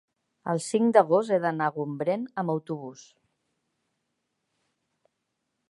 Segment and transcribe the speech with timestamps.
[0.53, 3.05] el cinc d'agost he d'anar a Gombrèn amb autobús.